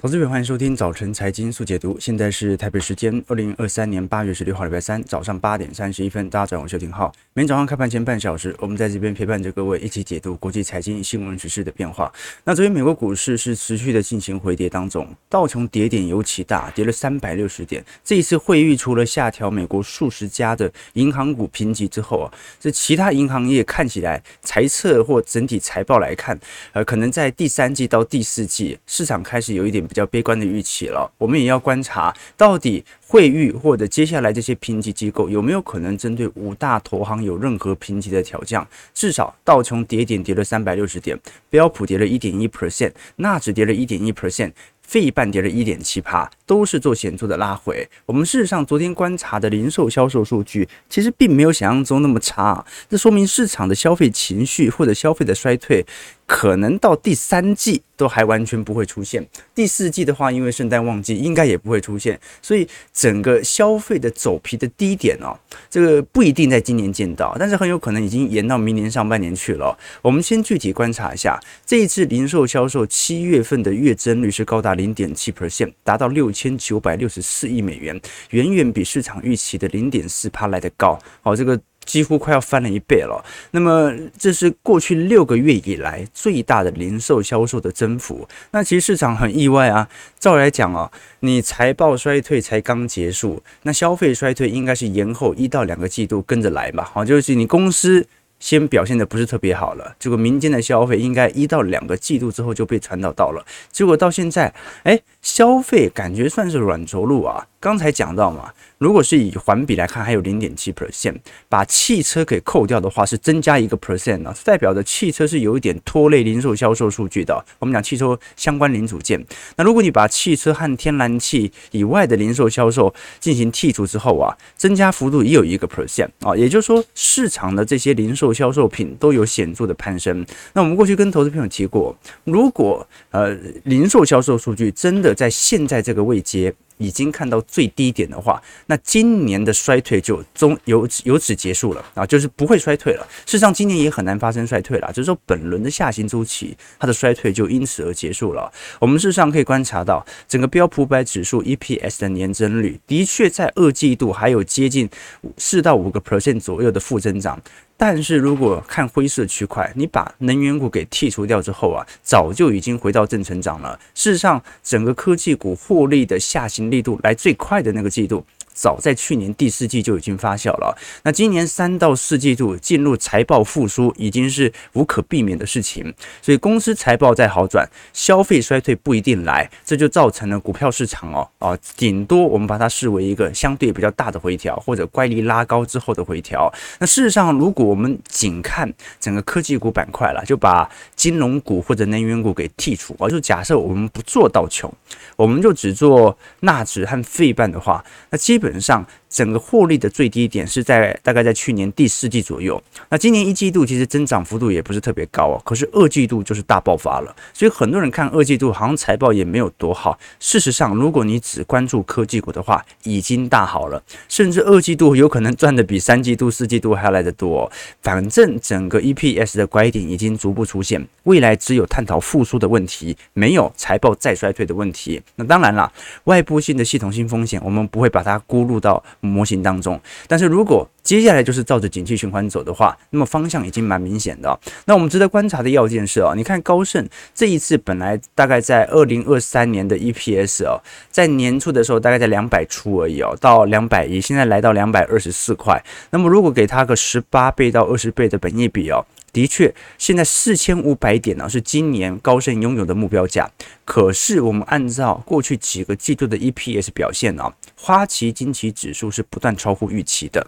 [0.00, 1.98] 投资者欢迎收听早晨财经速解读。
[1.98, 7.12] 现在是台北时间二零二三年八月十六号礼拜三早上八点三十一分，大家早上好，我是廷浩。
[7.34, 12.12] 每天早上开盘前半小时，我们在这边陪伴着各位一起解读国际财经新闻时事的变化。
[12.44, 17.84] 那昨天美国股市是持续的进行回跌当中，道琼跌点尤其大，跌了三百六十点。
[18.04, 22.30] 这一次会议除了下调美国数十家的银行股评级之后啊，
[22.60, 26.38] 这其他银行业看起来财测或整体财报来看，
[26.72, 29.87] 呃，可能在第三季到第四季，市场开始有一点。
[29.88, 38.64] 比较悲观的预期了，我们也要观察到底惠誉或者接下来这些评级机构有没有可能针对五大投行有任何评级的调降。
[38.94, 41.18] 至少道琼跌点跌了三百六十点，
[41.50, 44.52] 标普跌了一点一 percent，纳指跌了一点一 percent。
[44.82, 47.86] 费半跌了一点七趴，都是做显著的拉回。
[48.06, 52.64] 我们事实上昨天观察的零售销售数据，其实并没有想象中那么差。
[52.88, 55.84] 这说明市场的消费情绪或者消费的衰退，
[56.26, 59.24] 可能到第三季都还完全不会出现。
[59.54, 62.18] 第四季的话，因为圣诞旺季，应该也不会出现。
[62.40, 65.36] 所以整个消费的走皮的低点哦，
[65.68, 69.78] 这个不一定在今年见到，但是很有可能已经延到明年上半年去了。
[70.00, 74.78] 我们先具体观察一下，这一次零售销售七月份的月增率是高达。
[74.78, 78.00] 零点七 percent，达到六千九百六十四亿美元，
[78.30, 80.96] 远远比市场预期的零点四趴来得高。
[81.20, 83.24] 好，这个几乎快要翻了一倍了。
[83.50, 88.28] 那么，这是过去六个月以来最大的零售销售的增幅。
[88.52, 89.88] 那其实市场很意外啊。
[90.20, 96.88] 照来讲啊，你财报衰退才刚结束，那消费衰退应该是延后一到两个季度跟着来吧。
[96.94, 98.06] 好，就是你公司。
[98.38, 104.52] 先表现的不是特别好了，这个民间的消费应该一到两个季度之后就被传导到了，结果到现在，
[104.84, 107.46] 哎，消费感觉算是软着陆啊。
[107.60, 111.16] 刚才讲到嘛，如果是以环比来看，还有零点七 percent，
[111.48, 117.44] 把汽车给扣掉的话，是增加一个 percent 啊，代表着汽车是有一点拖累零售销售数据的。
[117.58, 119.22] 我们讲汽车相关零组件，
[119.56, 130.24] 那如果你把汽车和天然气以外的零售销售进行剔除之后啊，增加幅度也有一个 percent 啊，也就是说市场的这些零售销售品都有显著的攀升。
[130.52, 143.06] 那我们过去跟投资朋友提过，如果呃零售销售数据真的在现在这个位阶，已经看到最低点的话，那今年的衰退就终由由此结束了啊，就是不会衰退了。
[143.26, 148.50] 事实上，今年也很难发生衰退了，就是说本轮的下行周期，它的衰退就因此而结束了。
[148.78, 154.88] 我们事实上可以观察到，整个标普百指数 EPS 的年增率的确在二季度还有接近
[155.36, 157.40] 四到五个 percent 左右的负增长。
[157.80, 163.78] 但是如果看灰色区块，你把能源股给剔除掉之后啊，早就已经回到正成长了。
[163.94, 168.26] 事实上，整个科技股获利的下行力度来最快的那个季度。
[168.60, 186.52] 早在去年第四季就已经发酵了，那今年三到四季度进入财报复苏已经是无可避免的事情，所以公司财报再好转，消费衰退不一定来，这就造成了股票市场哦啊，顶多我们把它视为一个相对比较大的回调，或者乖离拉高之后的回调。
[186.80, 194.70] 那事实上，如果我们仅看整个科技股板块了，就把金融股或者能源股给剔除啊，就假设我们不做到穷，
[195.16, 198.18] 我们就只做纳指和费半的话，那。
[198.18, 202.62] 基本上，整个获利的最低点是在大概在去年第四季左右。
[202.88, 207.14] 那今年一季度其实增长幅度也不是特别高哦，可是二季度就是大爆发了。
[207.32, 209.98] 所以很多人看二季度好像财报也没有多好。
[210.20, 217.50] 事实上，如果你只关注科技股的话，已经大好了，甚至二季度有可能赚的比三季度、四季度还要来得多。
[217.82, 225.00] 反正整个 EPS 的拐点已经逐步出现，未来只有探讨复苏的问题，没有财报再衰退的问题。
[225.16, 225.72] 那当然了，
[226.04, 234.38] 外部性的系统性风险，我们不会把它估入到模型当中，但是如果接下来就是照着景气循环走的话，那么方向已经蛮明显的。
[234.64, 240.60] 那我们值得观察的要件是哦，你看高盛这一次本来大概在二零二三年的 EPS 哦，
[240.90, 245.62] 在年初的时候大概在两百出而已哦，到两百一，现在来到两百二十四块。
[245.90, 248.84] 那么如果给他个十八倍到二十倍的本益比哦。
[249.10, 253.28] 的确，现在四千五百点呢是今年高盛拥有的目标价。
[253.64, 257.24] 可是我们按照过去几个季度的 EPS 表现呢，
[257.58, 260.24] 花旗金旗指数是不断超乎预期的。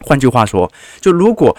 [0.00, 1.56] 换句话说，就如果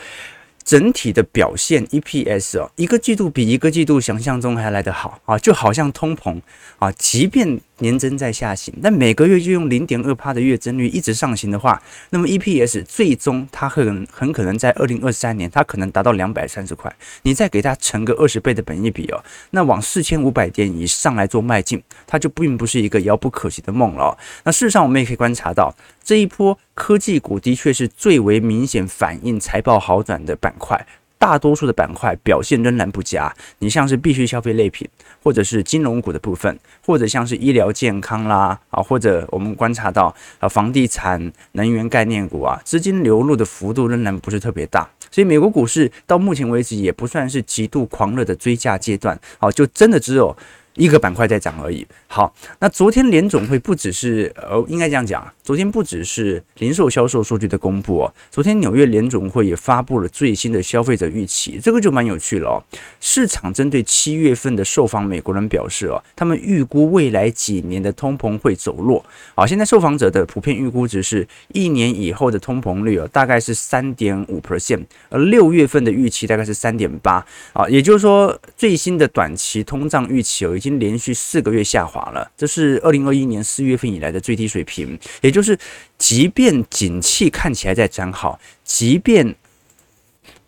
[0.63, 6.41] 整体的表现 EPS 哦，一个季度比一个季度想象中还来得好啊，就好像通膨
[6.79, 7.61] 啊，即便。
[7.79, 16.93] 年增在下行，但每个月就用零点二趴的月增率一直上行的话，那么 EPS 最终它很很可能在二零二三年，它可能达到两百三十块。
[17.23, 24.17] 你再给它乘个二十倍的本益比哦，那往四千五百点以上来做迈进，它就并不是一个遥不可及的梦了。
[24.43, 30.85] 那事实上，我们也可以观察到，这一波科技股的确是最为明显反映财报好转的板块。
[31.25, 33.33] 大多数的板块表现仍然不佳。
[33.57, 34.87] 你像是必需消费类品，
[35.23, 36.55] 或者是金融股的部分，
[36.85, 44.87] 或者像是医疗健康啦啊，或者我们观察到啊房地产、能源概念股啊，资金流入的幅度仍然不是特别大。
[45.09, 50.37] 所以美国股市到目前为止也不算是极度狂热的追价阶段，好，就真的只有。
[50.77, 51.87] 一个板块在涨而已。
[52.05, 62.57] 好，那昨天联总会不只是呃，应该这样讲，昨天不只是零售销售数据的公布哦，昨天纽约联总会也发布了最新的消费者预期，这个就蛮有趣了哦。
[62.99, 69.05] 市场针对七月份的受访美国人表示哦，他们预估未来几年的通膨会走弱。
[69.33, 80.65] 好，现在受访者的普遍预估值是一年以后的通膨率哦，大概是三点五 percent，而六月份的预期大概是三点八啊，也就是说最新的短期通胀预期有一。
[80.65, 84.97] 已经连续四个月下滑了，这是二零二一年四月份以来的最低水平。
[85.21, 85.59] 也就是，
[85.97, 89.35] 即便景气看起来在转好，即便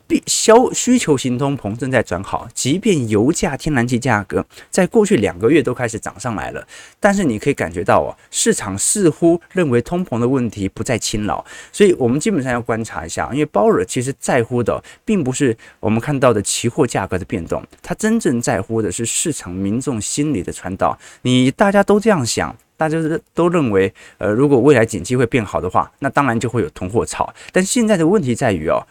[0.07, 6.65] 必消需求型通膨正在转好，即便油价、天然气价格在过去两个月都开始涨上来了，
[7.01, 11.43] 但是你可以感觉到哦，市场似乎认为通膨的问题不再侵扰，
[11.73, 20.97] 所以我们基本上要观察一下，因为鲍尔其实在乎的并不是我们看到的期货价格的变动，他真正在乎的是市场民众心理的传导。
[21.23, 22.97] 你大家都这样想，大家
[23.33, 27.33] 都认为，呃，如果未来景气会变好的话，那当然就会有囤货潮。
[27.51, 28.81] 但现在的问题在于哦。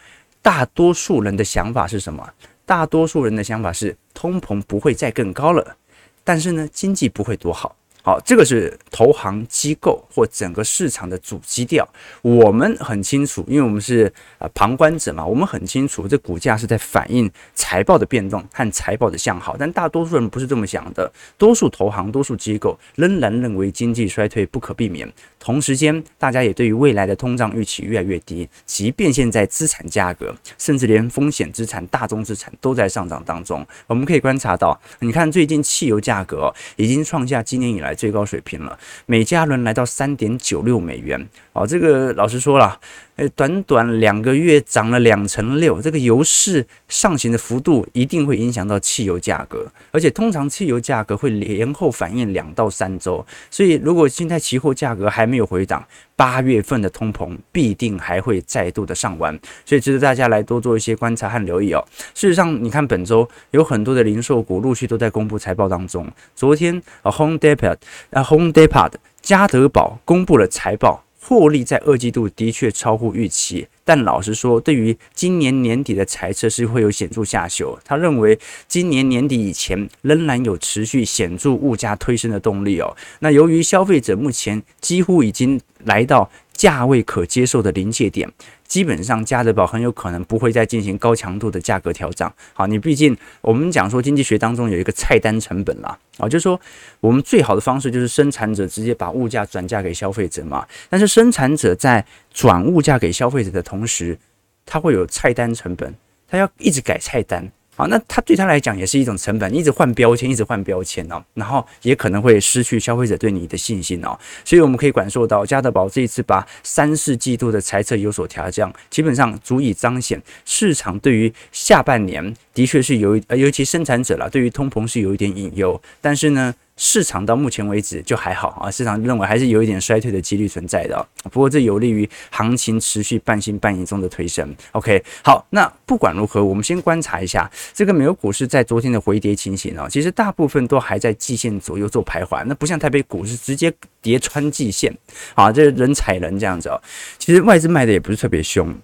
[0.42, 2.24] 大多数人的想法是什么？
[2.64, 5.76] 大多数人的想法是通膨不会再更高了，
[6.22, 7.74] 但是呢，经济不会多好。
[8.06, 11.84] 好，这个是投行机构或整个市场的主基调。
[12.22, 19.56] 我们很清楚，因为我们是呃旁观者嘛，我们很清楚这股价是在反映财报的变动和财报的向好。
[19.58, 25.12] 但大多数人不是这么想的，多数投行、多数机构仍然认为经济衰退不可避免。
[25.40, 33.66] 同时间，大家也对于未来的通胀预期越来越低，即便现在资产价格，甚至连风险资产、大宗资产都在上涨当中。
[33.88, 41.28] 我们可以观察到，你看最近汽油价格已经创下今年以来最高水平了，每加仑来到三点九六美元。
[41.52, 42.78] 哦，这个老实说了。
[43.16, 55.82] 诶，短短两个月涨了两成六，这个油市上行的幅度一定会影响到汽油价格，而且通常汽油价格会连后反应两到三周，所以如果现在期货价格还没有回档，
[56.16, 61.86] 八月份的通膨必定还会再度的上完，所以值得大家来多做一些观察和留意哦。
[62.14, 67.76] 事实上，你看本周有很多的零售股陆续都在公布财报当中，昨天啊，Home Depot
[68.10, 71.04] 啊，Home Depot 家德宝公布了财报。
[71.28, 77.78] 获利在二季度的确超乎预期，但老实说，对于今年年底的财测是会有显著下修。
[77.84, 78.36] 他认为
[78.66, 82.96] 今年年底以前仍然有持续显著物价推升的动力哦。
[83.20, 88.28] 那由于消费者目前几乎已经来到价位可接受的临界点。
[88.66, 92.28] 基本上，家得宝很有可能不会再进行高强度的价格调整。
[92.52, 96.60] 好，你毕竟我们讲说经济学当中有一个菜单成本啦，啊，就是说
[96.98, 100.66] 我们最好的方式就是生产者直接把物价转嫁给消费者嘛。
[100.88, 104.18] 但是生产者在转物价给消费者的同时，
[104.64, 105.94] 他会有菜单成本，
[106.26, 107.48] 他要一直改菜单。
[107.76, 114.18] 好，那他对他来讲也是一种成本，一直换标签，一直换标签哦，然后也可能会失去消费者对你的信心哦。
[114.46, 126.54] 所以我们可以感受到，家得宝这一次把三四季度的财测有所调降，基本上足以彰显市场对于下半年的确是有，呃，尤其生产者啦，对于通膨是有一点隐忧，但是呢。
[126.76, 134.54] 市场到目前为止就还好啊，市场认为还是有一点衰退的几率存在的，不过这有利于行情持续半信半疑中的推升。
[134.72, 144.94] OK，好，那不管如何，我们先观察一下这个美国股市在昨天的回跌情形哦，其实大部分都还在季线左右做徘徊，那不像台北股市直接跌穿季线
[145.34, 146.80] 啊，这人踩人这样子哦，
[147.18, 148.74] 其实外资卖的也不是特别凶。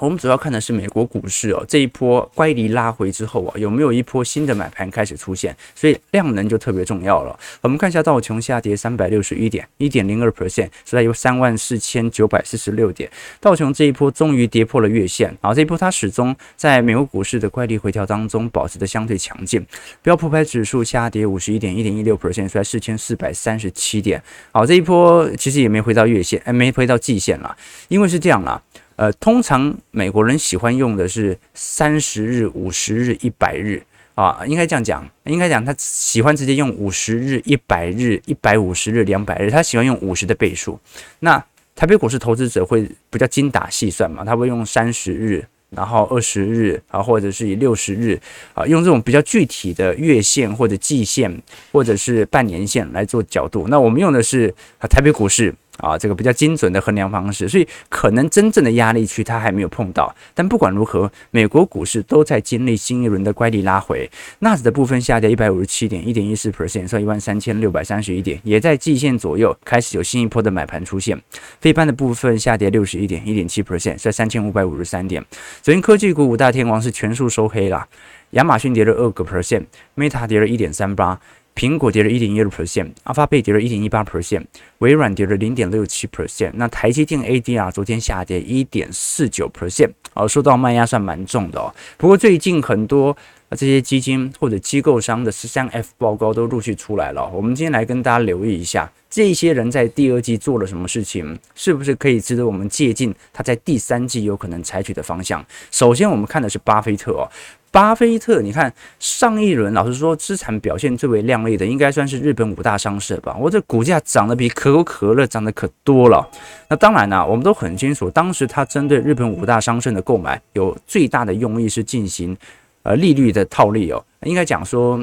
[0.00, 5.54] 我们主要看的是美国股市哦，这一波乖离拉回之后啊，有没有一波新的买盘开始出现？
[5.74, 7.38] 所以量能就特别重要了。
[7.60, 13.10] 我们看一下道琼下跌三百六十一点，一点零二 percent，是在有三万四千九百四十六点。
[13.40, 19.64] 道琼这一波终于跌破了月线，啊，这一波它始终在美国股市的乖离回调当中保持的相对强劲。
[20.02, 24.22] 标普百指数下跌五十一点，一点一六 percent，是在四千四百三十七点。
[24.52, 27.54] 好，这一波其实也没回到月线，哎，没回到季线了，
[27.88, 28.62] 因为是这样啦。
[29.00, 33.82] 呃，通常美国人喜欢用的是三十日、五十日、一百日
[34.14, 40.78] 啊，应该这样讲，应该讲他喜欢直接用五十日、一百日、一百五十日、两百日，他喜欢用五十的倍数。
[41.20, 41.42] 那
[41.74, 48.20] 台北股市投资者会比较精打细算嘛，他会用三十日，然后二十日啊，或者是以六十日
[48.52, 51.34] 啊，用这种比较具体的月线或者季线
[51.72, 53.66] 或者是半年线来做角度。
[53.68, 54.54] 那我们用的是
[54.90, 55.54] 台北股市。
[55.80, 60.14] 啊，这个比较精准的衡量方式，所以可能真正的压力区它还没有碰到。
[60.34, 64.08] 但不管如何，美国股市都在经历新一轮的乖离拉回，
[64.40, 71.20] 纳指的部分下跌一百五十七点，一点一四 percent，收一万三千六百三十一点，也在季线左右开始有新一波的买盘出现。
[71.60, 75.24] 费半的部分下跌六十一点，一点七 percent，在三千五百五十三点。
[75.62, 77.86] 昨天科技股五大天王是全数收黑了，
[78.30, 81.20] 亚马逊跌了二个 percent，Meta 跌了一点三八。
[81.60, 84.42] 苹果跌了一点一六 percent，阿发贝跌了一点一八 percent，
[84.78, 86.52] 微软跌了零点六七 percent。
[86.54, 91.70] 那台积电 ADR 昨天下跌一点四九 percent，哦，受到卖压算蛮重的哦。
[91.98, 93.14] 不过最近很多
[93.56, 105.44] 这些基金或者机构商的十三 F 报告都陆续出来了，我们今天来跟大家留意一下，这些人在第二季做了什么事情，是不是可以值得我们借鉴他在第三季有可能采取的方向？
[105.70, 107.28] 首先，我们看的是巴菲特哦。
[107.72, 113.36] 巴菲特，你看上一轮，老实说，资产表现最为亮丽的，应该算是日本五大商社吧。
[113.38, 116.28] 我这股价涨得比可口可乐涨得可多了。
[116.68, 122.36] 那当然呢，我们都很清楚，当时他针对日本五大商社的购买，有最大的用意是进行
[122.82, 124.04] 呃利率的套利哦。
[124.24, 125.02] 应该讲说，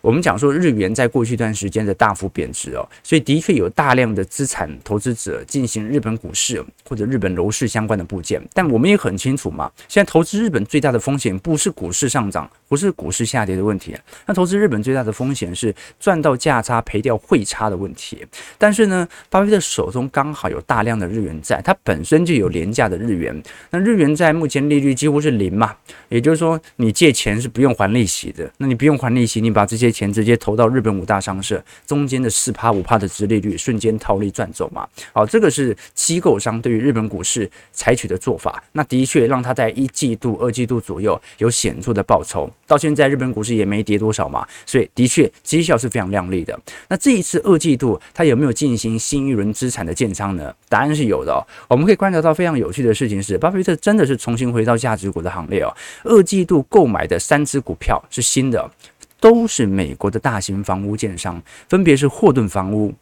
[0.00, 8.40] 我们讲说日元在过去一段时间的大幅贬值哦，所以的确有大量的资产投资者进行日本股市或者日本楼市相关的部件。
[8.52, 18.26] 但我们也很清楚嘛，现在投资日本最大的风险不是股市上涨，不是股市下跌的问题，那投资日本最大的风险是赚到价差赔掉汇差的问题。
[18.56, 25.76] 但是呢，巴菲特手中刚好有大量的日元债，它本身就有廉价的日元，那日元债目前利率几乎是零嘛，
[26.08, 28.50] 也就是说你借钱是不用还利息的。
[28.56, 34.88] 那你不用还利息，你把这些钱直接投到日本五大商社，中间的四趴五趴的殖利率瞬间套利赚走嘛？
[35.12, 38.64] 好，这个是机构商对于日本股市采取的做法。
[38.72, 42.50] 那的确让他在一季度、二季度左右有显著的报酬。
[42.66, 46.58] 到现在日本股市也没跌多少嘛，所以的确绩效是非常亮丽的。
[46.88, 50.54] 那这一次二季度他有没有进行新一轮资产的建仓呢？
[50.68, 51.44] 答案是有的哦。
[51.68, 55.74] 我们可以观察到非常有趣的事情是，巴菲特真的是重新回到价值股的行列哦。
[56.04, 58.70] 二季度购买的三只股票是新的，
[59.20, 62.92] 都是美国的大型房屋建商，分别是霍顿房屋、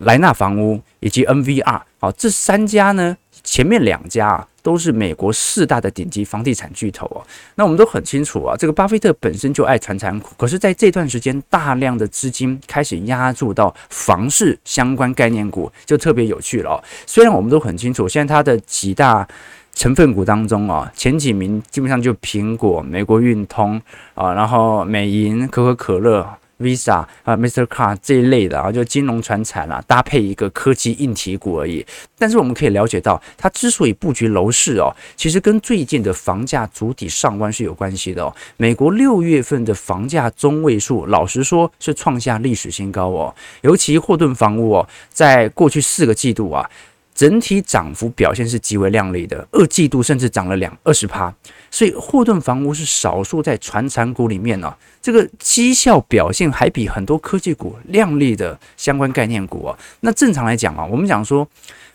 [0.00, 1.80] 莱纳房屋以及 NVR。
[1.98, 7.24] 好，这三家呢，前面两家啊，都是美国四大的顶级房地产巨头哦。
[7.56, 16.82] 那我们都很清楚啊，这个巴菲特本身就爱传产股，可是在这段时间，大量的资金开始压注到房市相关概念股，就特别有趣了。
[17.06, 19.26] 虽然我们都很清楚，现在它的几大。
[19.74, 23.80] 成分股当中啊，前几名基本上就苹果、美国运通
[24.14, 27.64] 啊，然后美银、可口可乐、Visa 啊、，Mr.
[27.66, 31.84] Car 这一类的啊，就金融传产啊，搭配一个科技硬体股而已。
[32.18, 38.34] 但是我们可以了解到，它之所以布局楼市哦，其实跟最近的房价主体上弯是有关系的哦。
[38.56, 43.34] 美国六月份的房价中位数，老实说是创下历史新高哦。
[43.62, 46.68] 尤其霍顿房屋哦，在过去四个季度啊。
[47.14, 51.34] 整体涨幅表现是极为亮丽的，二季度甚至涨了两二十趴，
[51.70, 59.78] 所以霍顿房屋是少数在传产股里面呢、这个绩效表现还比很多科技股亮丽的相关概念股啊。
[60.00, 61.46] 那正常来讲啊，我们讲说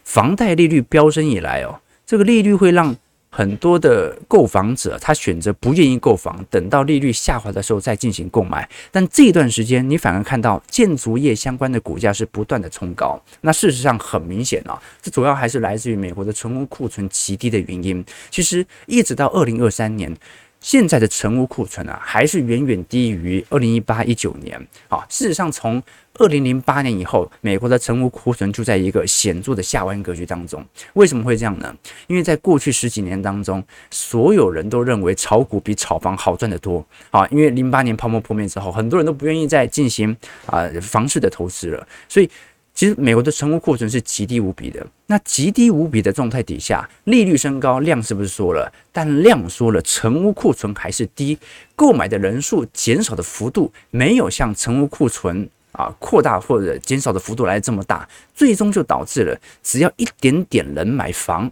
[0.04, 2.96] 房贷利率飙升以来哦，这个利率会让。
[3.36, 8.70] 很多的购房者，他选择不愿意购房，等到利率下滑的时候再进行购买。
[8.92, 13.20] 但这一段时间，你反而看到建筑业相关的股价是不断的冲高。
[13.42, 18.06] 那事实上很明显啊，这主要还是来自于美国的存屋库存极低的原因。
[18.30, 20.16] 其实一直到二零二三年。
[20.64, 24.58] 现在的成屋库存啊，还是远远低于二零一八一九年。
[24.88, 25.84] 啊，事实上，从
[26.18, 30.66] 二零零八年以后，美国的成屋库存就在一个显著的下弯格局当中。
[30.94, 31.76] 为什么会这样呢？
[32.08, 36.84] 因为在过去十几年当中，所有人都认为炒股比炒房好赚得多。
[37.12, 40.16] 啊，因为零八年泡沫破灭之后，很多人都不愿意再进行
[40.46, 42.30] 啊房市的投资了，所以。
[42.74, 48.72] 其实美国的成屋库存是极低无比的，那极低无比的状态底下，利率升高，量是不是缩了？
[48.92, 51.38] 但量缩了，成屋库存还是低，
[51.76, 61.50] 购买的人数减少的幅度没有像成屋库存啊扩大或者减少的幅度来这么大，最终就导致了只要一点点人买房，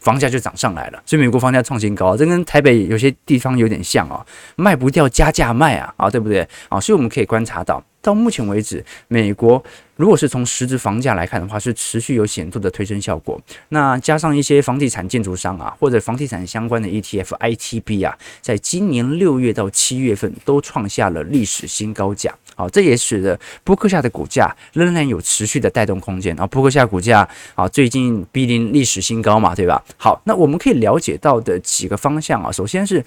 [0.00, 1.00] 房价就涨上来了。
[1.06, 4.26] 所以美国房价创新高，这跟台北有些地方有点像啊，
[4.56, 6.80] 卖不掉加价卖啊，啊对不对啊？
[6.80, 7.80] 所以我们可以观察到。
[8.04, 9.64] 到目前为止，美国
[9.96, 13.40] 如果是从实质房价来看的话，是持续有显著的推升效果。
[13.70, 22.34] 那加上一些房地产建筑商啊，或者房地产相关的 ETF、ITB 啊，在今年六月到七月份都创下了历史新高价。
[22.54, 26.46] 好，这也使得波克夏的股价仍然有持续的带动空间啊。
[26.46, 29.82] 波克夏股价啊，最近逼近历史新高嘛，对吧？
[29.96, 33.02] 好，那我们可以了解到的几个方向啊，首先是。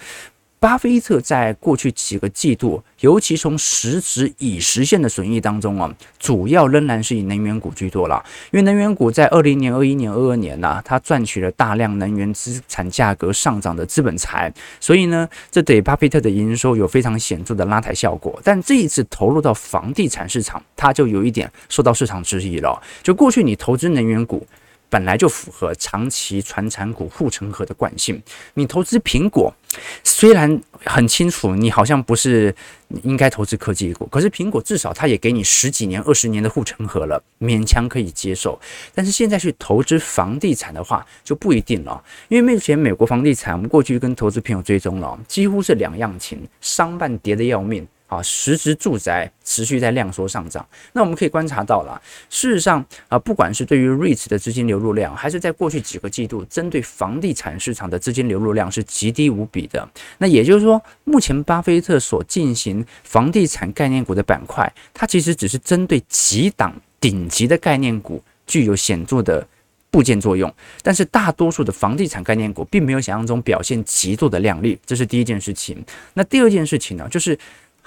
[0.60, 5.88] 巴菲特在过去几个季度，尤其从实质已实现的损益当中啊，
[6.18, 8.20] 主要仍然是以能源股居多了。
[8.50, 18.40] 因为能源股在二零年、二一年、二二年呢，它赚取了大量能源资产价格上涨的资本财，所以呢，这对巴菲特的营收有非常显著的拉抬效果。
[18.42, 22.82] 但这一次投入到房地产市场，它就有一点受到市场质疑了。
[23.02, 24.44] 就过去你投资能源股。
[24.90, 28.20] 本来就符合长期传产股护城河的惯性。
[28.54, 29.54] 你投资苹果，
[30.02, 32.54] 虽然很清楚你好像不是
[33.02, 38.58] 应该投资科技股，可是苹果至少它也给你十几年、二十年的护城河了，勉强可以接受。
[38.94, 47.86] 但是现在去投资房地产的话就不一定了，因为目前美国房地产，我们过去跟投资朋友追踪了，几乎是两样情，商办跌得要命。
[48.08, 50.66] 啊，实质住宅持续在量缩上涨。
[50.94, 52.00] 那我们可以观察到了，
[52.30, 59.86] 事实上啊，不管是对于 REITs 的资金流入量，还是在过去几个季度针对房地产市场的资金流入量是极低无比的。
[60.16, 69.46] 那也就是说，目前巴菲特所进行房地产概念股的板块，它其实只是针对几档顶级的概念股具有显著的
[69.90, 70.50] 部件作用，
[70.82, 74.78] 但是大多数的房地产概念股并没有想象中表现极度的亮丽。
[74.86, 75.84] 这是第一件事情。
[76.14, 77.38] 那第二件事情呢，就是。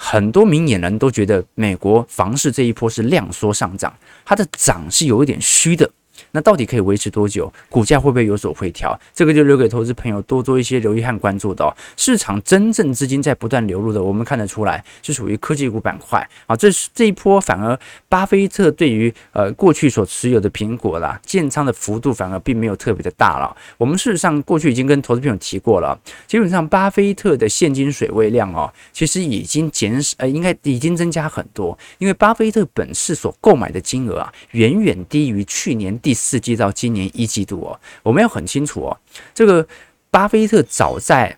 [0.04, 5.88] 很多明眼人都觉得美国房市这一波是量缩上涨，它的涨是有一点虚的。
[6.32, 7.52] 那到底可以维持多久？
[7.70, 8.98] 股价会不会有所回调？
[9.14, 11.76] 这个就留给投资朋友多做一些留意和关注的哦。
[11.98, 16.56] 市场真正资金在不断流入的，我们看得出来是属于科技股板块啊。
[16.56, 23.56] 这是这一波反而巴菲特对于呃过去所持有的苹果啦建仓的幅度反而并没有特别的大了。
[23.78, 36.22] 我们事实上过去已经跟投资朋友提过了，基本上巴菲特的现金水位量哦，其实已经减少呃应该已经增加很多，因为巴菲特本次所购买的金额啊远远低于去年第第。
[36.32, 38.98] 四季到今年一季度哦，我们要很清楚哦，
[39.34, 39.68] 这个
[40.12, 41.36] 巴菲特早在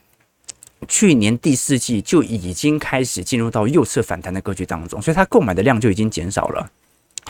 [0.87, 6.69] 去年第四季就已经开始进入到右侧反弹的格局当中，所以他购买的量就已经减少了，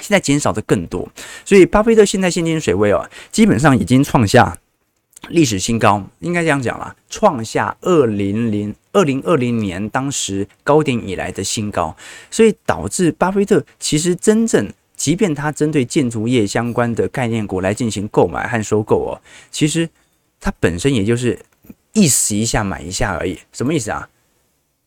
[0.02, 1.08] 现在减少的更多，
[1.46, 4.58] 所以巴菲特现在现金水位哦，基本上已经创下
[5.30, 11.96] 历史新高，应该这样讲啦，创下二零零二零二零年当时高点以来的新高，
[12.32, 14.74] 所以导致巴菲特其实真正。
[15.04, 19.20] 即便他针对建筑业相关的概念股来进行购买和收购哦，
[19.52, 19.90] 其实
[20.40, 21.38] 他本身也就是
[21.92, 23.38] 意思一下买一下而已。
[23.52, 24.08] 什么意思啊？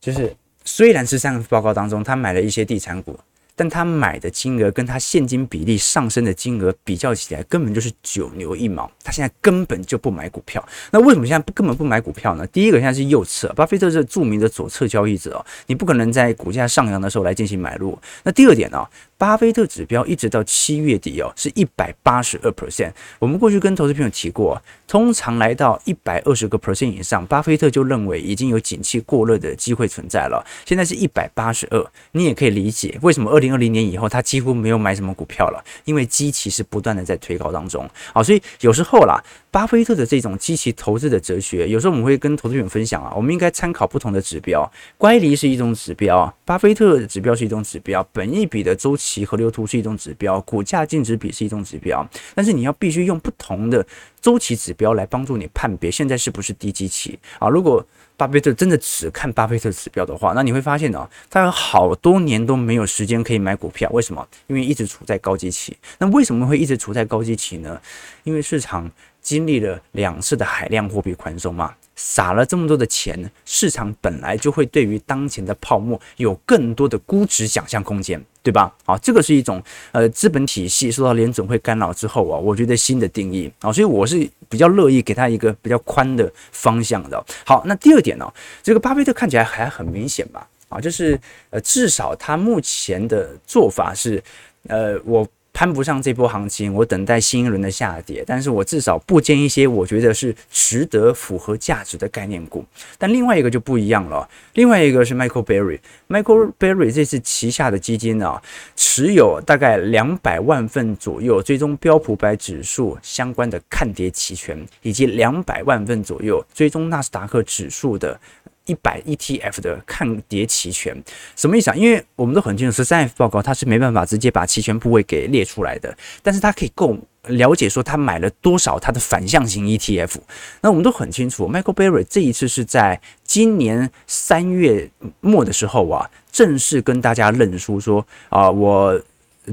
[0.01, 3.19] 就是虽然是三个报告当中他买了一些地产股。
[3.59, 8.87] 但他买的金额跟他现金比例上升的金额比较起来，根本就是九牛一毛。
[9.03, 10.63] 他现在根本就不买股票。
[10.91, 12.45] 那为什么现在不根本不买股票呢？
[12.45, 17.97] 第一个现在是右侧，巴菲特是著名的左侧交易者哦，你不可能在股价上扬的时候来进行买入。
[18.21, 18.87] 那第二点呢？
[19.17, 22.91] 巴菲特指标一直到七月底哦，是一百八十二 percent。
[23.17, 30.45] 我们过去跟投资朋友提过，通常来到一百二十个 percent 以上，巴菲特就认为已经有景气过热的机会存在了。
[30.65, 37.89] 现在是一百八十二，你也可以理解为什么二零二零年以后他几乎没有买什么股票了，因为基期是不断的在推高当中。
[38.13, 39.19] 好，所以有时候啦。
[39.49, 53.85] 巴菲特的这种基期投资的哲学，有时候我们会跟投资朋友分享啊，我们应该参考不同的指标，乖离是一种指标，巴菲特的指标是一种指标，本益比的周期期河流图是一种指标，股价净值比是一种指标，但是你要必须用不同的
[54.21, 57.85] 周期指标来帮助你判别现在是不是低基期啊，如果。
[58.17, 63.87] 巴菲特真的只看巴菲特指标的话，那你会发现呢，他有好多年都没有时间可以买股票。
[63.91, 64.27] 为什么？
[64.47, 65.77] 因为一直处在高基期。
[65.99, 67.79] 那为什么会一直处在高基期呢？
[68.23, 68.89] 因为市场
[69.21, 71.75] 经历了两次的海量货币宽松嘛。
[71.97, 78.71] 撒了这么多的钱，市场本来就会对于当前的泡沫有更多的估值想象空间，对吧？
[78.85, 87.21] 好，这个是一种呃资本体系受到联准会干扰之后啊，我觉得新的定义啊，所以我是比较乐意给他一个比较宽的方向的。
[87.43, 88.31] 好，那第二点呢，
[88.61, 90.47] 这个巴菲特看起来还很明显吧？
[90.69, 94.23] 啊，就是呃至少他目前的做法是，
[94.67, 95.27] 呃我。
[95.57, 98.23] 攀不上这波行情，我等待新一轮的下跌。
[98.27, 102.63] 但是我至少不建一些我觉得是值得、符合价值的概念股。
[102.99, 108.39] 但另外一个就不一样了，另外一个是 Michael Berry，Michael Berry 这次旗下的基金啊，
[108.75, 118.19] 持有大概两百万份左右追踪标普百指数相关的看跌期权，以及两百万份左右追踪纳斯达克指数的。
[118.67, 120.95] 一百 ETF 的看跌期权
[121.35, 121.75] 什么意思啊？
[121.75, 130.15] 因为我们都很清楚，十三 F 报告它是没办法直接把期权部位给列出来的，但是它可以够了解说他买了多少它的反向型 ETF。
[130.61, 139.01] 那我们都很清楚，Michael Berry 这一次是在今年三月末的时候啊，正式跟大家认输说啊，我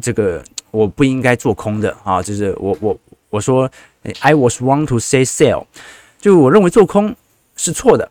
[0.01, 2.97] 这个我不应该做空的啊，就是我我
[3.31, 3.71] 我说
[4.21, 5.67] I was wrong to say sell，
[6.21, 7.15] 就我认为做空
[7.57, 8.11] 是错的。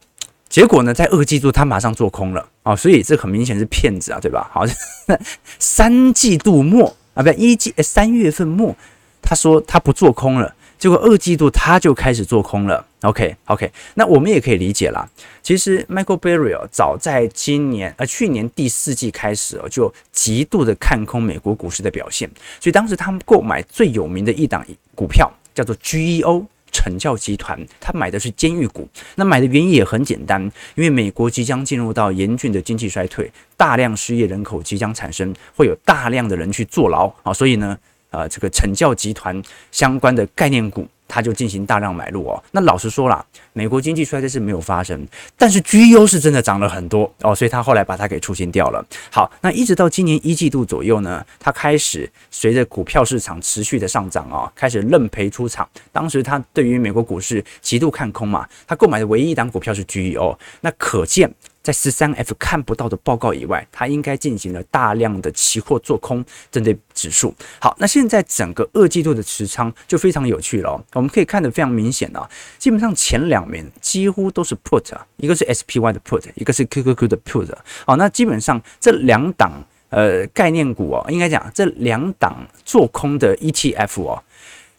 [0.53, 4.47] 结果呢，在二季度他马上做空了啊，所以这很明显是骗子啊，对吧？
[4.53, 4.63] 好，
[5.57, 8.75] 三季度末啊，不，一季三月份末，
[9.19, 10.53] 他说他不做空了。
[10.77, 15.09] 结果二季度他就开始做空了，OK OK，那我们也可以理解啦。
[15.41, 24.63] 其实 Michael Burry 早在今年呃去年第四季开始哦，就极度的看空美国股市的表现，所以当时他们购买最有名的一档
[24.93, 28.89] 股票叫做 GEO 惩教集团，他买的是监狱股。
[29.15, 30.41] 那买的原因也很简单，
[30.75, 37.77] 因为美国即将进入到严峻的经济衰退，大量失业人口即将产生，会有大量的人去坐牢啊，所以呢。
[38.15, 42.43] 呃，这个惩教集团相关的概念股，它就进行大量买入哦。
[42.51, 48.83] 那老实说啦，美国经济衰退是没有发生，但是 GEO 是真的涨了很多哦，所以他后来把它给出清掉了。
[49.11, 55.67] 好，那一直到今年一季度左右呢，他开始随着股票市场持续的上涨啊，开始认赔出场。
[55.91, 61.33] 当时他对于美国股市极度看空嘛，他购买的唯一一档股票是 GEO，那可见。
[61.63, 67.34] 在十三 F 看不到的报告以外，它应该进行了大量的期货做空，针对指数。
[67.60, 70.84] 好，那现在整个二季度的持仓就非常有趣了。
[70.91, 77.49] 我们可以看得非常明显啊，基本上前两名几乎都是 put，一个是 SPY 的 put，一个是 QQQ 的 put。
[77.86, 84.21] 好，那基本上这两档呃概念股哦，应该讲这两档做空的 ETF 哦，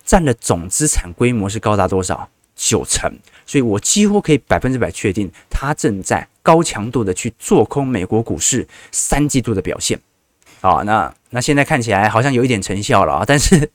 [0.05, 2.29] 占了总资产规模是高达多少？
[2.55, 3.11] 九成。
[3.47, 9.99] 所以我几乎可以百分之百确定，它正在高强度的去做空美国股市三季度的表现。
[10.61, 13.69] 啊，那那现在看起来好像有一点成效了啊， 但是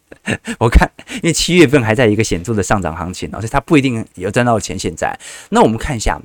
[0.58, 4.80] 我看，因为七月份还在一个显著的上涨行情，所以它不一定有赚到钱。
[4.80, 6.20] 现在，那我们看一下，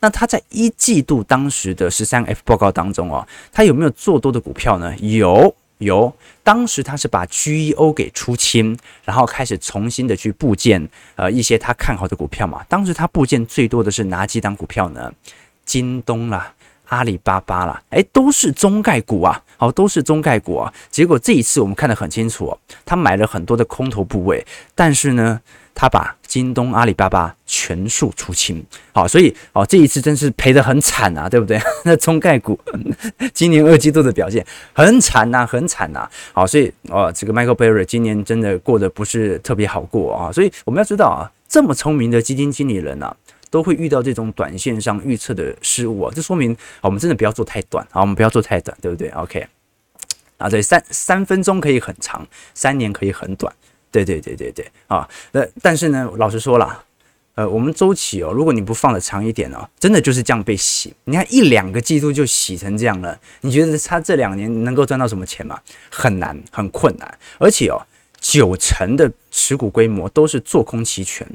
[0.00, 4.94] 那它在一季度当时的十三 F 报告当中哦，它有没有做多的股票呢？
[4.98, 5.54] 有。
[5.80, 10.86] 有，当时他是把 GEO 给出清，然后开始重新的去布建，
[11.16, 12.62] 呃，一些他看好的股票嘛。
[12.68, 15.10] 当时他布建最多的是哪几档股票呢？
[15.70, 16.52] 京东啦，
[16.88, 20.72] 阿里巴巴啦，诶，都是中概股啊，好，都是中概股啊。
[20.90, 25.40] 结果这一次我们看得很清楚，他买了很多的空头部位，但是呢。
[25.72, 31.58] 他把京东、阿里巴巴全数出清，好，所以哦，这一次真是赔得很惨啊，对不对？
[31.86, 32.58] 那中概股
[33.32, 43.16] 今年二季度的表现很惨呐，很惨呐，好，所以哦，这个 Michael Berry 今年真的过得不是特别好过啊，所以我们要知道啊，这么聪明的基金经理人啊，
[43.50, 49.46] 都会遇到这种短线上预测的失误啊，这说明我们真的不要做太短啊，我们不要做太短，对不对？OK，
[50.38, 53.52] 啊，对，三三分钟可以很长，三年可以很短。
[53.92, 55.08] 对对对对对啊！
[55.32, 56.84] 那但是呢，老实说了，
[57.34, 60.94] 呃，我们周期哦，如果你不放得长一点哦，真的就是这样被洗。
[61.06, 65.58] 你看一两个季度就洗成这样了，你觉得他这两年能够赚到什么钱吗？
[65.90, 67.18] 很难，很困难。
[67.38, 67.84] 而且哦，
[68.20, 71.26] 九成的持股规模都是做空期权。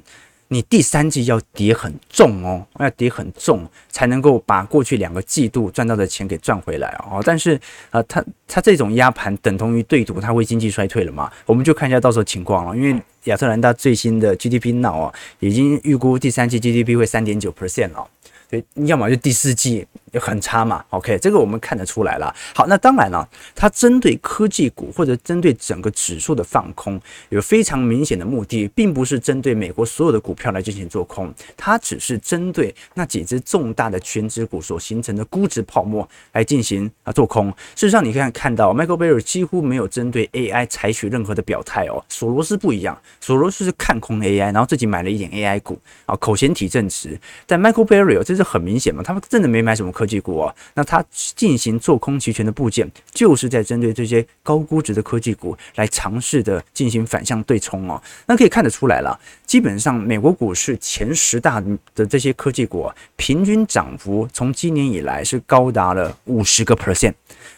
[0.47, 7.21] 你第三季要跌很重哦，要跌很重才能够把过去两个季度赚到的钱给赚回来哦。
[7.25, 11.31] 但是啊，它它这种压盘等同于对赌它会经济衰退了嘛？
[11.45, 12.75] 我们就看一下到时候情况了。
[12.77, 18.08] 因为亚特兰大最新的 GDP Now 啊，已经预估第三季 GDP 会三点九 percent 了。
[18.47, 19.88] 对，要么就第四季
[20.19, 22.34] 很差嘛，OK，这个我们看得出来了。
[22.54, 26.99] 好，那当然了，它针对科技股或者针对整个指数的放空，
[27.30, 37.49] 有非常明显的目的，并不是针对美国所有的股票来进行做空，它只是针对那几只重大的权值股所形成的估值泡沫来进行啊做空。
[37.75, 42.04] 事实上，你可以看到，Michael Burry 几乎没有针对 AI 采取任何的表态哦。
[42.10, 47.19] 索罗斯不一样，索罗斯是看空 AI，然后自己买了一点 AI 股啊，口嫌体正直。
[47.45, 50.54] 但 Michael Burry 这是很明显嘛，他们真的没买什么科科技股啊。
[50.76, 51.04] 那它
[51.36, 58.00] 进行做空期权的部件，就是在针对这些高估值的科技股来尝试的进行反向对冲哦。
[58.28, 61.60] 那可以看得出来了，基本上美国股市前十大
[61.96, 67.15] 的这些科技股，平均涨幅从今年以来是高达了五十个 percent。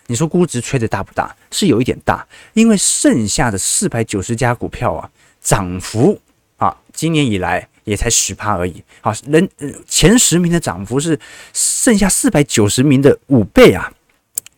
[0.08, 1.36] 你说估值吹得大不大？
[1.52, 5.10] 是有一点大，因为剩下的四百九十家股票啊，
[5.42, 6.18] 涨幅
[6.56, 7.68] 啊，今年以来。
[7.88, 9.50] 也才十趴而已，好，人
[9.88, 11.18] 前十名的涨幅是
[11.54, 13.90] 剩下四百九十名的五倍啊。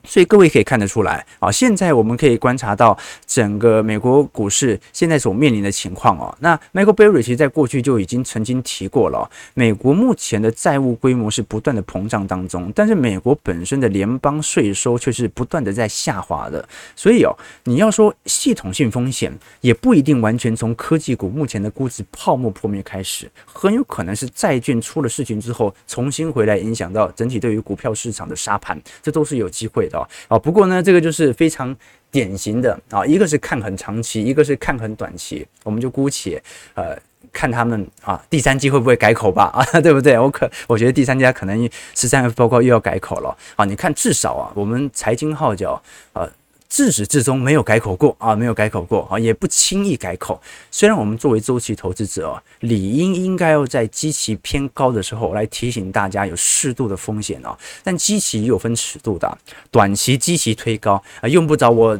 [0.03, 6.35] 所以各位可以看得出来啊，现在我们可以观察到整个美国股市现在所面临的情况哦。
[6.39, 16.67] 那 Michael Burry 其实在过去就已经曾经提过了，美国目前的债务规模是不断的膨胀当中，但是美国本身的联邦税收却是不断的在下滑的。
[16.95, 17.35] 所以哦，
[17.65, 19.31] 你要说系统性风险，
[19.61, 29.99] 也不一定完全从科技股目前的估值泡沫破灭开始，很有可能是债券出了事情之后重新回来影响到整体对于股票市场的杀盘，这都是有机会的。
[30.29, 31.75] 啊，不过呢，这个就是非常
[32.09, 36.41] 典型的啊，一个是看很长期，一个是看很短期，我们就姑且
[36.75, 36.97] 呃
[37.31, 39.45] 看他们啊，第三季会不会改口吧？
[39.53, 40.17] 啊， 对不对？
[40.17, 43.65] 我可我觉得第三家可能十三 F 报告又要改口了啊！
[43.65, 45.81] 你看，至少啊，我们财经号角
[46.13, 46.27] 啊，
[46.69, 50.39] 自始至终没有改口过啊，没有改口过啊，也不轻易改口。
[50.71, 59.37] 虽然我们作为周期投资者啊，理应应该要在基期偏高的时候来提醒大家有适度的风险啊，但基期也有分尺度的，
[59.71, 61.99] 短期基期推高啊，用不着我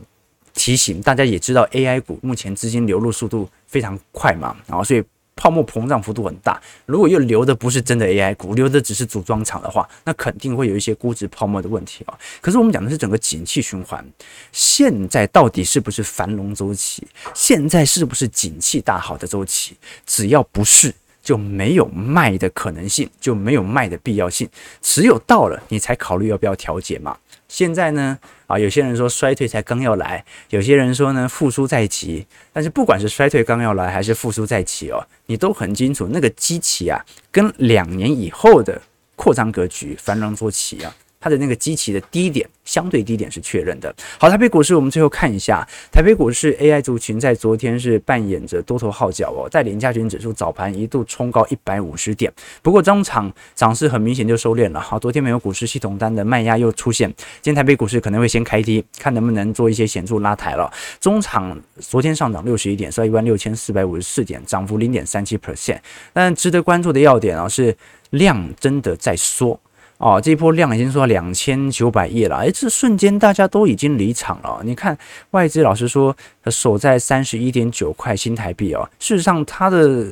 [0.54, 5.04] 提醒，大家也知道 AI 股目前资金流入速度非常快嘛，然后所以。
[5.40, 12.20] 泡沫膨胀幅度很大，如果又留的不是真的 AI 股，留的只是组装厂的话，那肯定会有一些估值泡沫的问题啊。
[12.42, 14.06] 可是我们讲的是整个景气循环，
[14.52, 17.08] 现在到底是不是繁荣周期？
[17.34, 19.78] 现在是不是景气大好的周期？
[20.06, 24.50] 只要不是，就没有卖的可能性，就没有卖的必要性。
[24.82, 27.18] 只有到了，你才考虑要不要调节嘛。
[27.50, 32.26] 现在呢，啊，有些人说衰退才刚要来，有些人说呢复苏在即。
[32.54, 38.82] 但是不管是衰退刚要来，还是复苏在即哦，你都很清楚那个机器啊，跟两年以后的
[39.16, 40.96] 扩张格局、繁荣周期啊。
[41.20, 43.94] 它的那个基期的低点，相对低点是确认的。
[44.18, 54.80] 好，台北股市我们最后看一下，台北股市 AI 族群在昨天是扮演着多头号角哦，带领加权指数早盘一度冲高一百五十点，不过中场涨势很明显就收敛了。
[54.80, 60.72] 好，昨天没有股市系统单的卖压又出现，今天台北股市可能会先开低，看能不能做一些显著拉抬了。
[61.02, 65.80] 中场昨天上涨六十一点，收一万六千四百五十四点，涨幅零点三七 percent。
[66.14, 67.76] 但值得关注的要点啊是
[68.12, 69.60] 量真的在缩。
[70.00, 74.62] 哦，这一波量已经说两千九百亿了，哎，这瞬间大家都已经离场了。
[74.64, 74.98] 你看
[75.32, 78.90] 外资老实说，守在三十一点九块新台币哦。
[78.98, 80.08] 事实上，它的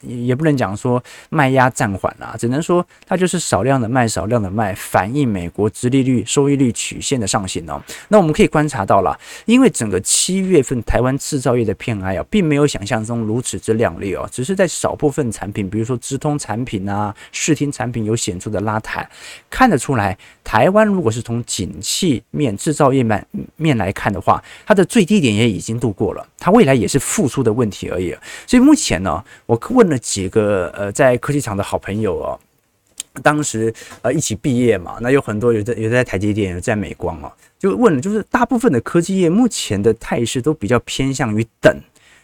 [0.00, 7.78] 也不能讲说卖压暂缓了，只能说它就是少量的卖，少量的卖，反映美国殖利率收益率曲线的上行哦。
[8.08, 19.06] 那我们可以观察到了，因为整个七月份台湾制造业的 PMI 啊，并没有想象中如此之亮丽哦，只是在少部分产品，比如说直通产品啊、视听产品有显著的拉抬。
[19.48, 28.14] 看得出来，台湾如果是从景气面、制造业面面来看的话，它的最低点也已经度过了，它未来也是复苏的问题而已。
[28.46, 32.38] 所以目前呢，我问了几个呃在科技厂的好朋友哦，
[33.22, 41.74] 当时呃一起毕业嘛，那有很多有在有在台积电，有在美光哦，就问了，就是大部分的科技业目前的态势都比较偏向于等，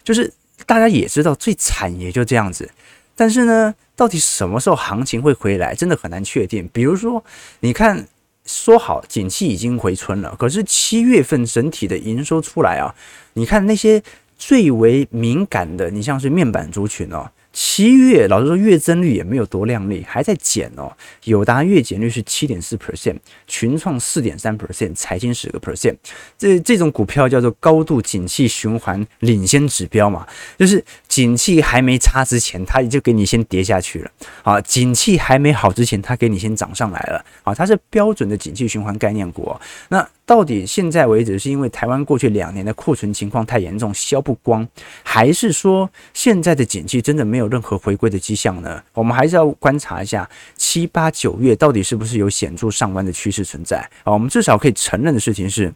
[0.04, 0.32] 就是
[0.66, 2.68] 大家也知道最惨也就这样子。
[3.14, 6.68] 但是呢，到底什么时候行情会回来，真的很难确定。
[6.72, 7.22] 比如说，
[7.60, 8.06] 你看，
[8.44, 12.94] 说好景气已经回春了，可是七月份整体的营收出来啊，
[13.34, 14.02] 你看那些
[14.36, 17.30] 最为敏感的，你像是面板族群哦。
[17.52, 20.90] 七月老实说，月增率也没有多亮丽，还在减哦。
[21.24, 25.94] 友达月减率是七点四 percent，群创四点三 percent，财经十个 percent。
[26.38, 30.26] 这这种股票叫做高度景气循环领先指标嘛，
[30.58, 34.10] 就是景气还没差之前，它就给你先跌下去了
[34.42, 37.54] 啊；景气还没好之前，它给你先涨上来了啊。
[37.54, 39.54] 它是标准的景气循环概念股。
[39.88, 44.66] 那到底现在为止，是因为台湾过去两年的库存情况太严重，销不光，
[45.04, 47.52] 还是说现在的景气真的没有？
[47.52, 48.82] 任何回归的迹象呢？
[48.94, 54.12] 我们还是要观察一下七八九月到底是不是有显著上弯的趋势存在啊？
[54.14, 55.70] 我们至少可以承认的事情是，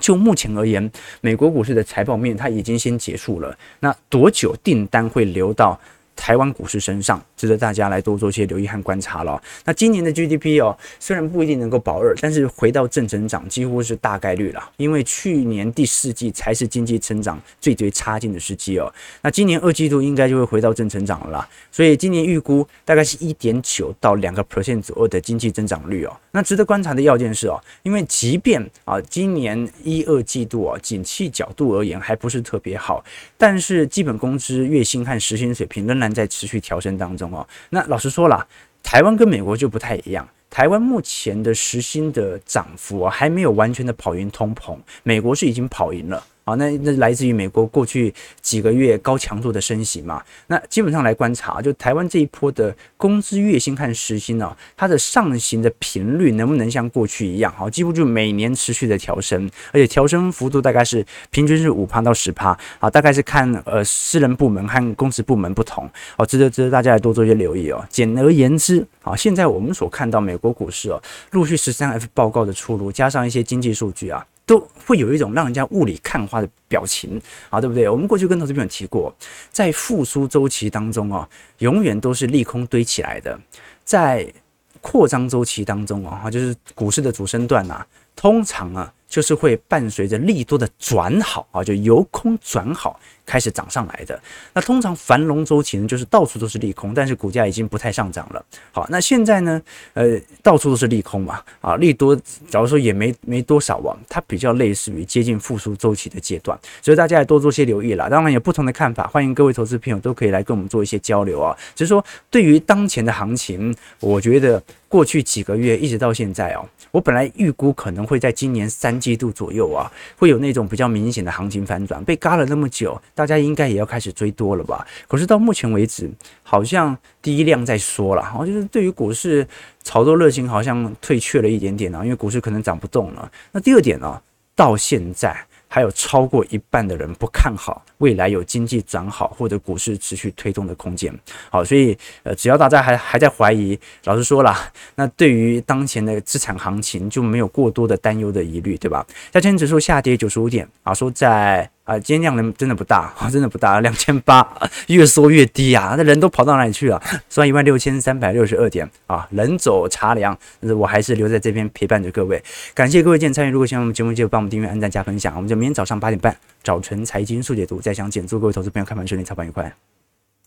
[0.00, 3.56] 就目前而言，美国股市的财报面它已经先结束了。
[3.78, 5.78] 那多久订单会流到
[6.16, 7.22] 台湾股市身上？
[7.36, 9.40] 值得大家来多做些留意和观察了。
[9.64, 14.70] 那今年的 GDP 哦，虽然不一定能够保二，但是回到正成长几乎是大概率了。
[14.78, 18.92] 因为去年第四季才是经济成长最最差劲的时机哦。
[19.20, 21.48] 那今年二季度应该就会回到正成长了啦。
[21.70, 26.16] 所以今年预估大概是一点九到两个 percent 左右的经济增长率哦。
[26.32, 33.04] 那值得观察的要件是哦，因为即便啊今年一二季度啊景气角度而言还不是特别好，
[33.36, 37.32] 但是基本工资、月薪和时薪水平仍然在持续调升当中。
[37.34, 38.46] 哦，那老实说了，
[38.82, 40.28] 台湾跟美国就不太一样。
[40.48, 46.24] 台湾目前的时薪的涨幅，还没有完全的跑赢通膨，美国是已经跑赢了。
[46.48, 50.22] 好，那那来自于美国过去几个月高强度的升息嘛？
[50.46, 57.52] 那基本上来观察，就台湾这一波的工资月薪和时薪呢，它的上行的频率能不能像过去一样？
[57.56, 67.84] 好，几乎就每年持续的调升，而且调升幅度大概是平均是五趴到十趴啊，大概是看呃私人部门和公职部门不同哦，值得值得大家来多做一些留意哦。
[67.90, 74.24] 简而言之，啊，现在我们所看到美国股市哦，陆续十三 F 报告的出炉，加上一些经济数据啊。
[74.46, 77.88] 都会有一种让人家雾里看花的表情啊，对不对？
[77.88, 79.14] 我们过去跟投资朋友提过，
[79.50, 81.28] 在复苏周期当中啊，
[81.58, 83.36] 永远都是利空堆起来的；
[83.84, 84.32] 在
[84.80, 93.00] 扩张周期当中啊，就是股市的主升段呐，通常啊，就是会伴随着利多的转好啊，就由空转好。
[93.26, 94.18] 开始涨上来的。
[94.54, 98.42] 那通常繁荣周期呢，就是到处都是利空，但是股价已经不太上涨了。
[98.72, 99.60] 好，那现在呢，
[99.94, 102.16] 呃，到处都是利空嘛，啊，利多，
[102.48, 108.08] 假如说也没没多少啊，它比较类似于接近复苏周期的阶段，所以大家也多做些留意啦。
[108.08, 111.56] 当然有不同的看法，欢迎各位投资朋友都可以来跟我们做一些交流啊。
[111.74, 122.02] 只是说，对于当前的行情，我觉得过去几个月一直到现在哦，我本来预估可能会在今年三季度左右啊，会有那种比较明显的行情反转。
[122.04, 124.86] 被嘎了那么久，大家应该也要开始追多了吧？
[125.08, 126.08] 可是到目前为止，
[126.44, 129.44] 好像第一量在说了，好像就是对于股市
[129.82, 133.28] 炒作热情好像退却了一点点啊，因为股市可能涨不动了。
[133.50, 134.22] 那第二点呢，
[134.54, 135.36] 到现在。
[135.68, 141.12] 还有超过一半的人不看好未来有经济转好或者股市持续推动的空间。
[141.50, 149.04] 好，所以呃，只要大家还还在怀疑，老实说啦，那对于当前的资产行情就没有过多的担忧的疑虑，对吧？
[149.32, 151.68] 加权指数下跌九十五点啊，说在。
[151.86, 154.46] 啊，今天量能真的不大， 真的不大，两千八，
[154.88, 155.94] 越缩越低啊！
[155.96, 157.00] 那人都跑到哪里去了？
[157.30, 162.42] 算一万六千三百六十二点啊，人走茶凉，但是我还是留在这边陪伴着各位。
[162.74, 165.34] 感谢各位今天参与，如果喜欢我们节目，记得帮我们订阅、按赞、加分享。
[165.36, 168.26] 我们就明天早上八点半，早晨财经速解读再相见。
[168.26, 169.95] 祝各位投资朋友开盘顺利，操盘愉快。